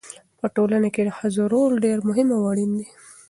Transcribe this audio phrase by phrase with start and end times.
[0.39, 2.87] په ټولنه کې د ښځو رول ډېر مهم او اړین دی.